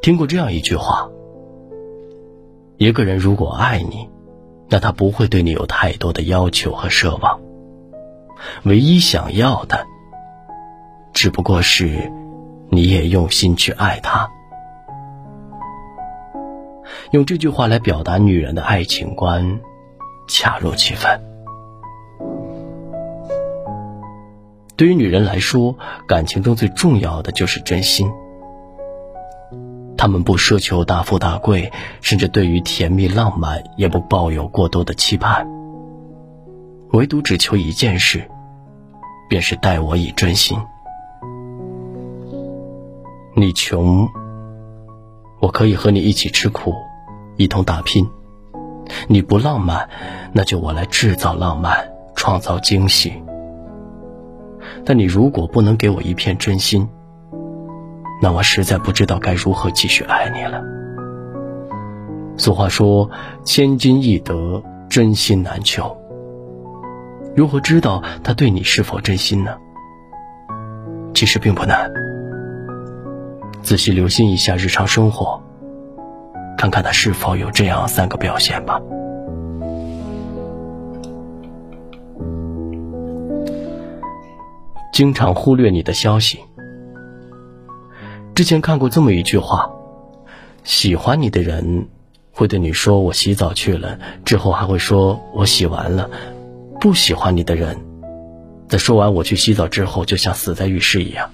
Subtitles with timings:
[0.00, 1.10] 听过这样一句话：
[2.76, 4.08] 一个人如果爱你，
[4.68, 7.40] 那他不会对你有太多的要求和奢望，
[8.64, 9.84] 唯一想要的，
[11.12, 12.12] 只不过是
[12.70, 14.30] 你也用心去爱他。
[17.10, 19.60] 用这句话来表达女人的爱情观，
[20.28, 21.20] 恰如其分。
[24.76, 25.74] 对于女人来说，
[26.06, 28.08] 感情中最重要的就是真心。
[29.98, 35.44] 他们不奢求大富大贵，甚至对于甜蜜浪漫也不抱有过多的期盼，
[36.92, 38.22] 唯独只求一件事，
[39.28, 40.56] 便是待我以真心。
[43.34, 44.08] 你穷，
[45.40, 46.72] 我可以和你一起吃苦，
[47.36, 48.04] 一同打拼；
[49.08, 49.90] 你不浪漫，
[50.32, 53.12] 那就我来制造浪漫，创造惊喜。
[54.84, 56.88] 但你如果不能给我一片真心，
[58.20, 60.62] 那我实在不知道该如何继续爱你了。
[62.36, 63.10] 俗话说
[63.44, 65.96] ：“千金易得，真心难求。”
[67.36, 69.56] 如何知道他对你是否真心呢？
[71.14, 71.90] 其实并不难，
[73.62, 75.40] 仔细留心一下日常生活，
[76.56, 78.80] 看看他是否有这样三个表现吧。
[84.92, 86.40] 经常忽略你的消息。
[88.38, 89.68] 之前看过这么一句话：
[90.62, 91.88] 喜欢你的人
[92.30, 96.08] 会对你说“我洗澡去了”，之后还会说“我洗完了”；
[96.80, 97.76] 不喜欢你的人，
[98.68, 101.32] 在说完“我去洗澡”之后，就像死在浴室一样。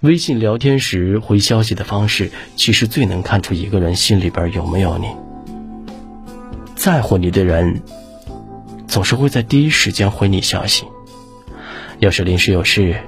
[0.00, 5.06] 微信聊天时回消息的方式，其实最能看出一个人心里边有没有你。
[6.76, 7.80] 在乎你的人，
[8.86, 10.84] 总是会在第一时间回你消息。
[12.00, 13.00] 要是临时有事，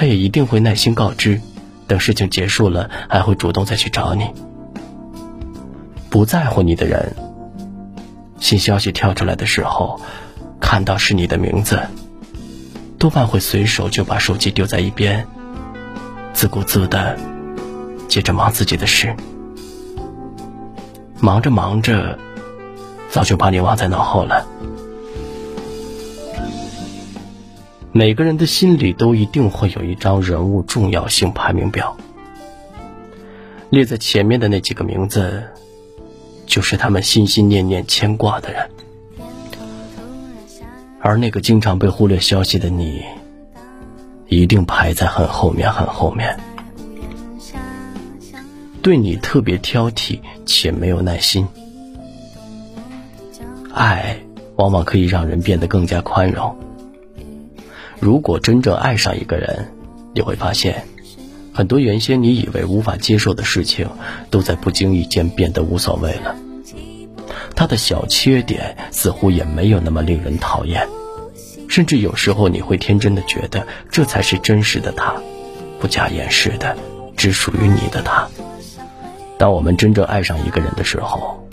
[0.00, 1.38] 他也一定会耐心告知，
[1.86, 4.30] 等事情结束了，还会主动再去找你。
[6.08, 7.14] 不在乎你的人，
[8.38, 10.00] 新消息跳出来的时候，
[10.58, 11.78] 看到是你的名字，
[12.98, 15.26] 多半会随手就把手机丢在一边，
[16.32, 17.14] 自顾自的
[18.08, 19.14] 接着忙自己的事，
[21.20, 22.18] 忙着忙着，
[23.10, 24.46] 早就把你忘在脑后了。
[27.92, 31.96] 每个人的心里都一定会有一张人物重要性排名表，
[33.68, 35.42] 列在前面的那几个名字，
[36.46, 38.70] 就是他们心心念念牵挂的人，
[41.00, 43.02] 而那个经常被忽略消息的你，
[44.28, 46.38] 一定排在很后面很后面。
[48.82, 51.48] 对你特别挑剔且没有耐心，
[53.74, 54.16] 爱
[54.54, 56.56] 往往可以让人变得更加宽容。
[58.00, 59.72] 如果真正爱上一个人，
[60.14, 60.84] 你会发现，
[61.52, 63.86] 很多原先你以为无法接受的事情，
[64.30, 66.34] 都在不经意间变得无所谓了。
[67.54, 70.88] 他的小缺点似乎也没有那么令人讨厌，
[71.68, 75.14] 甚至有时候你会天真的觉得，这才是真实的他，
[75.78, 76.74] 不加掩饰的，
[77.18, 78.26] 只属于你的他。
[79.36, 81.46] 当我们真正爱上一个人的时候，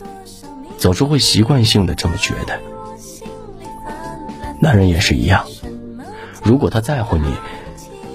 [0.78, 2.58] 总是会习惯性的这么觉得。
[4.62, 5.46] 男人也是一样。
[6.44, 7.34] 如果他在乎你，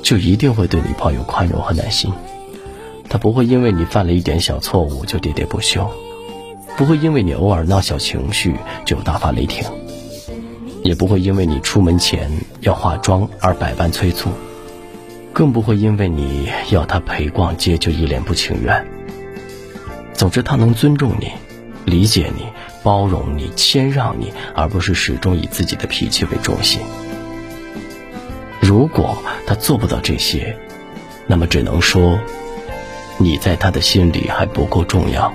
[0.02, 2.12] 就一定会对你抱有宽容和耐心。
[3.08, 5.90] 他不会因为你犯了一点小错误就喋喋不休，
[6.76, 8.54] 不会因为你偶尔闹小情绪
[8.86, 9.64] 就大发雷霆，
[10.82, 14.30] 也不会因为你出门前要化妆而百般催促，
[15.32, 18.86] 更不会因为你要他陪逛街就一脸不情愿。
[20.14, 21.32] 总之，他能尊重你、
[21.84, 22.46] 理解你、
[22.82, 26.80] 包容你、谦让你，而不是始终以自己的脾气为中心。
[28.62, 30.56] 如果他做不到这些，
[31.26, 32.18] 那么只能说，
[33.18, 35.34] 你在他的心里还不够重要。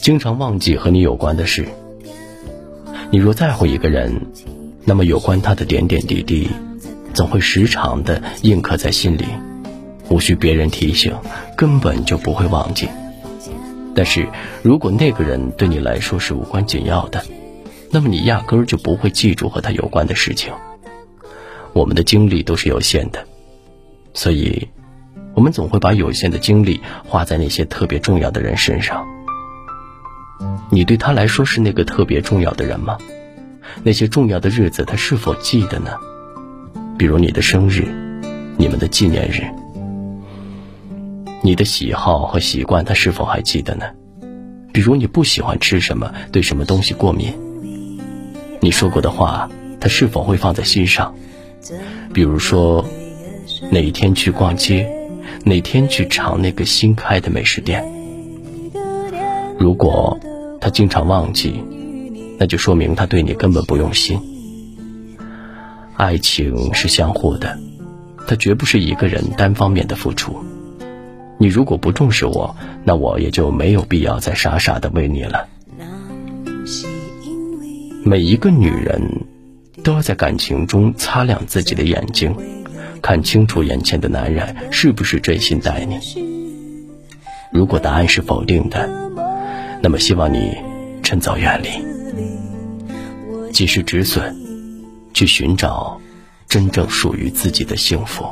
[0.00, 1.68] 经常忘记和你有关的事。
[3.10, 4.14] 你若在乎一个人，
[4.84, 6.48] 那么有关他的点点滴滴，
[7.12, 9.24] 总会时常的印刻在心里，
[10.08, 11.12] 无需别人提醒，
[11.56, 12.88] 根本就不会忘记。
[13.94, 14.28] 但是
[14.62, 17.24] 如果那个人对你来说是无关紧要的，
[17.90, 20.52] 那么你压根儿就不会记住和他有关的事情。
[21.72, 23.24] 我们的精力都是有限的，
[24.14, 24.68] 所以，
[25.34, 29.06] 我们总会把有限的精力花在那些特别重要的人身上。
[30.70, 32.98] 你对他来说是那个特别重要的人吗？
[33.82, 35.92] 那些重要的日子他是否记得呢？
[36.98, 37.86] 比如你的生日，
[38.56, 39.42] 你们的纪念日，
[41.42, 43.86] 你的喜好和习惯他是否还记得呢？
[44.72, 47.32] 比如你不喜欢吃什么，对什么东西过敏。
[48.60, 49.48] 你说过的话，
[49.80, 51.14] 他是否会放在心上？
[52.12, 52.84] 比如说，
[53.70, 54.90] 哪天去逛街，
[55.44, 57.84] 哪天去尝那个新开的美食店。
[59.58, 60.18] 如果
[60.60, 61.62] 他经常忘记，
[62.38, 64.20] 那就说明他对你根本不用心。
[65.96, 67.58] 爱情是相互的，
[68.26, 70.36] 他绝不是一个人单方面的付出。
[71.38, 75.46] 你如果不重视我，那我也就没有必要再傻傻的为你了。
[78.08, 79.26] 每一个女人，
[79.84, 82.34] 都要在感情中擦亮自己的眼睛，
[83.02, 85.98] 看清楚眼前的男人是不是真心待你。
[87.52, 88.88] 如果答案是否定的，
[89.82, 90.56] 那么希望你
[91.02, 91.68] 趁早远离，
[93.52, 94.34] 及时止损，
[95.12, 96.00] 去寻找
[96.48, 98.24] 真正属于自己的幸福。